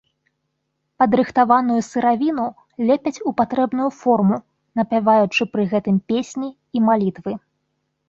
Падрыхтаваную 1.03 1.77
сыравіну 1.89 2.47
лепяць 2.89 3.15
у 3.27 3.35
патрэбную 3.43 3.89
форму, 4.01 4.43
напяваючы 4.83 5.41
пры 5.55 5.63
гэтым 5.75 6.05
песні 6.13 6.55
і 6.77 6.87
малітвы. 6.91 7.41